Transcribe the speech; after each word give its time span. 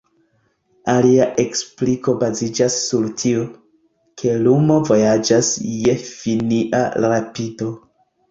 Alia 0.93 1.25
ekspliko 1.41 2.13
baziĝas 2.23 2.77
sur 2.85 3.03
tio, 3.23 3.43
ke 4.21 4.33
lumo 4.47 4.79
vojaĝas 4.89 5.53
je 5.85 5.95
finia 6.07 6.81
rapido. 7.07 7.69